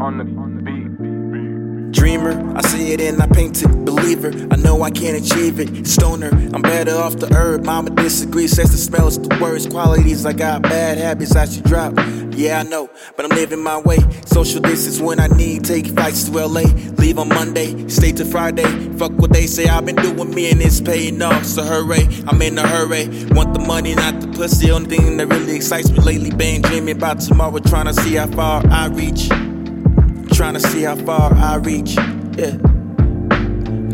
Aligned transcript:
on 0.00 0.18
the 0.18 0.62
beat. 0.62 1.92
Dreamer, 1.92 2.56
I 2.56 2.62
see 2.62 2.92
it 2.92 3.00
and 3.00 3.20
I 3.20 3.26
paint 3.26 3.60
it. 3.62 3.68
Believer, 3.84 4.32
I 4.50 4.56
know 4.56 4.82
I 4.82 4.90
can't 4.90 5.16
achieve 5.16 5.58
it. 5.58 5.86
Stoner, 5.86 6.30
I'm 6.54 6.62
better 6.62 6.96
off 6.96 7.16
the 7.16 7.34
herb. 7.34 7.64
Mama 7.64 7.90
disagrees, 7.90 8.52
says 8.52 8.70
the 8.70 8.78
smell 8.78 9.08
is 9.08 9.18
the 9.18 9.36
worst. 9.40 9.70
Qualities, 9.70 10.24
I 10.24 10.32
got 10.32 10.62
bad 10.62 10.98
habits 10.98 11.34
I 11.34 11.46
should 11.46 11.64
drop. 11.64 11.94
Yeah, 12.32 12.60
I 12.60 12.62
know, 12.62 12.88
but 13.16 13.24
I'm 13.24 13.36
living 13.36 13.62
my 13.62 13.78
way. 13.78 13.98
Social 14.24 14.60
distance 14.60 15.00
when 15.00 15.18
I 15.20 15.26
need. 15.26 15.64
Take 15.64 15.88
flights 15.88 16.28
to 16.28 16.46
LA. 16.46 16.62
Leave 16.96 17.18
on 17.18 17.28
Monday, 17.28 17.88
stay 17.88 18.12
till 18.12 18.26
Friday. 18.26 18.64
Fuck 18.96 19.12
what 19.18 19.32
they 19.32 19.46
say, 19.46 19.66
I've 19.66 19.84
been 19.84 19.96
doing 19.96 20.32
me 20.32 20.50
and 20.50 20.62
it's 20.62 20.80
paying 20.80 21.20
off. 21.20 21.44
So 21.44 21.64
hurry, 21.64 22.06
I'm 22.28 22.40
in 22.40 22.56
a 22.56 22.66
hurry. 22.66 23.08
Want 23.32 23.52
the 23.52 23.60
money, 23.66 23.94
not 23.96 24.20
the 24.20 24.28
pussy. 24.28 24.70
Only 24.70 24.96
thing 24.96 25.16
that 25.16 25.26
really 25.26 25.56
excites 25.56 25.90
me 25.90 25.98
lately, 25.98 26.30
been 26.30 26.62
dreaming 26.62 26.96
about 26.96 27.20
tomorrow. 27.20 27.58
Trying 27.58 27.86
to 27.86 27.94
see 27.94 28.14
how 28.14 28.28
far 28.28 28.62
I 28.68 28.86
reach. 28.86 29.28
Trying 30.34 30.54
to 30.54 30.60
see 30.60 30.82
how 30.82 30.96
far 30.96 31.34
I 31.34 31.56
reach. 31.56 31.96
Yeah. 32.36 32.56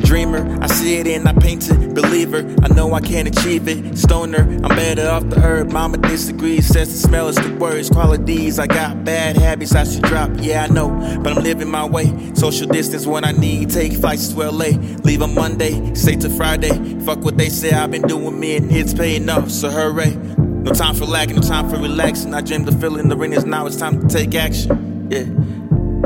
Dreamer, 0.07 0.59
I 0.63 0.69
see 0.69 0.99
it 0.99 1.09
and 1.09 1.27
I 1.27 1.33
paint 1.33 1.69
it. 1.69 1.93
Believer, 1.93 2.47
I 2.63 2.69
know 2.69 2.95
I 2.95 3.01
can't 3.01 3.27
achieve 3.27 3.67
it. 3.67 3.99
Stoner, 3.99 4.43
I'm 4.43 4.69
better 4.69 5.09
off 5.09 5.29
the 5.29 5.41
herb. 5.41 5.73
Mama 5.73 5.99
disagrees, 5.99 6.69
says 6.69 6.93
the 6.93 7.09
smell 7.09 7.27
is 7.29 7.35
the 7.35 7.53
worst. 7.57 7.93
Qualities, 7.93 8.61
I 8.61 8.69
got 8.69 9.05
bad 9.05 9.37
habits 9.37 9.75
I 9.75 9.83
should 9.83 10.03
drop. 10.03 10.31
Yeah, 10.37 10.63
I 10.63 10.73
know, 10.73 10.91
but 11.23 11.37
I'm 11.37 11.43
living 11.43 11.69
my 11.69 11.85
way. 11.85 12.07
Social 12.35 12.69
distance 12.69 13.05
when 13.05 13.25
I 13.25 13.33
need. 13.33 13.71
Take 13.71 13.95
flights 13.95 14.29
to 14.29 14.49
LA. 14.49 14.79
Leave 15.03 15.23
on 15.23 15.35
Monday, 15.35 15.95
stay 15.95 16.15
till 16.15 16.31
Friday. 16.31 17.01
Fuck 17.01 17.25
what 17.25 17.37
they 17.37 17.49
say, 17.49 17.73
I've 17.73 17.91
been 17.91 18.03
doing 18.03 18.39
me 18.39 18.57
and 18.57 18.71
it's 18.71 18.95
paying 18.95 19.29
off. 19.29 19.51
So 19.51 19.71
hurry. 19.71 20.15
No 20.15 20.73
time 20.73 20.95
for 20.95 21.07
lacking, 21.07 21.37
no 21.37 21.43
time 21.43 21.69
for 21.69 21.79
relaxing. 21.79 22.33
I 22.33 22.43
dreamed 22.43 22.69
of 22.69 22.79
filling 22.81 23.09
the 23.09 23.17
arenas, 23.17 23.45
now 23.45 23.67
it's 23.67 23.77
time 23.77 24.01
to 24.01 24.07
take 24.07 24.35
action. 24.37 25.09
Yeah. 25.11 25.25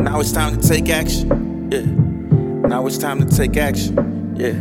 Now 0.02 0.18
it's 0.18 0.32
time 0.32 0.58
to 0.58 0.68
take 0.68 0.88
action. 0.88 1.70
Yeah. 1.70 1.82
Now 2.68 2.86
it's 2.86 2.98
time 2.98 3.20
to 3.26 3.36
take 3.36 3.56
action. 3.56 3.94
Yeah. 4.34 4.52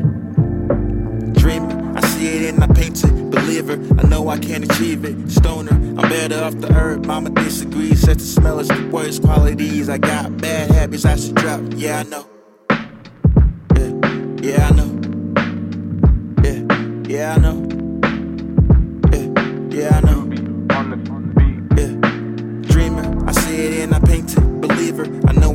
Dreaming, 1.42 1.96
I 1.96 2.02
see 2.02 2.46
it 2.46 2.54
and 2.54 2.64
I 2.64 2.68
paint 2.68 3.04
it. 3.04 3.32
Believer, 3.32 3.74
I 4.00 4.08
know 4.08 4.28
I 4.28 4.38
can't 4.38 4.70
achieve 4.70 5.06
it. 5.06 5.32
Stoner, 5.32 5.72
I'm 5.72 6.10
better 6.10 6.44
off 6.44 6.56
the 6.60 6.72
herb. 6.74 7.06
Mama 7.06 7.30
disagrees, 7.30 8.02
says 8.02 8.18
the 8.18 8.24
smell 8.24 8.60
is 8.60 8.68
the 8.68 8.90
worst. 8.92 9.24
Qualities, 9.24 9.88
I 9.90 9.98
got 9.98 10.36
bad 10.38 10.72
habits 10.72 11.06
I 11.06 11.16
should 11.16 11.36
drop. 11.36 11.62
Yeah, 11.76 12.00
I 12.00 12.04
know. 12.04 12.26
Yeah, 13.78 13.92
yeah, 14.42 14.68
I 14.68 14.72
know. 14.76 14.90
Yeah, 16.44 17.08
yeah, 17.08 17.36
I 17.36 17.38
know. 17.40 17.49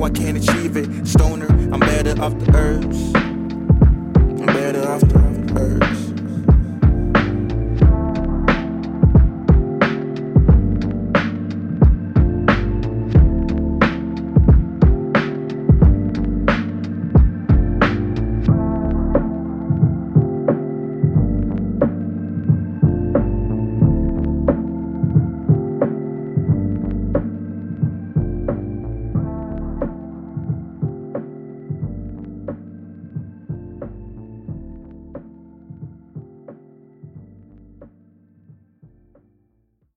I 0.05 0.11
can't 0.11 0.37
achieve 0.37 0.77
it. 0.77 1.07
Stoner, 1.07 1.47
I'm 1.73 1.81
better 1.81 2.21
off 2.23 2.39
the 2.39 2.55
herbs. 2.55 3.34